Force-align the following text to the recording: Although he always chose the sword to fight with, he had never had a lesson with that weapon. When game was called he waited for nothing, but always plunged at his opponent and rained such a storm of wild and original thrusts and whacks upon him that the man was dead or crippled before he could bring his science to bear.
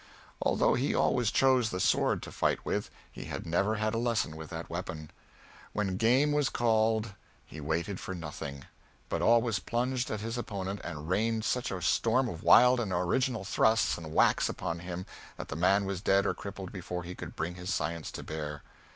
Although 0.41 0.73
he 0.73 0.95
always 0.95 1.29
chose 1.29 1.69
the 1.69 1.79
sword 1.79 2.23
to 2.23 2.31
fight 2.31 2.65
with, 2.65 2.89
he 3.11 3.25
had 3.25 3.45
never 3.45 3.75
had 3.75 3.93
a 3.93 3.99
lesson 3.99 4.35
with 4.35 4.49
that 4.49 4.67
weapon. 4.67 5.11
When 5.73 5.97
game 5.97 6.31
was 6.31 6.49
called 6.49 7.13
he 7.45 7.61
waited 7.61 7.99
for 7.99 8.15
nothing, 8.15 8.65
but 9.09 9.21
always 9.21 9.59
plunged 9.59 10.09
at 10.09 10.21
his 10.21 10.39
opponent 10.39 10.81
and 10.83 11.07
rained 11.07 11.45
such 11.45 11.69
a 11.69 11.83
storm 11.83 12.27
of 12.29 12.41
wild 12.41 12.79
and 12.79 12.91
original 12.91 13.45
thrusts 13.45 13.95
and 13.95 14.11
whacks 14.11 14.49
upon 14.49 14.79
him 14.79 15.05
that 15.37 15.49
the 15.49 15.55
man 15.55 15.85
was 15.85 16.01
dead 16.01 16.25
or 16.25 16.33
crippled 16.33 16.71
before 16.71 17.03
he 17.03 17.13
could 17.13 17.35
bring 17.35 17.53
his 17.53 17.71
science 17.71 18.09
to 18.13 18.23
bear. 18.23 18.63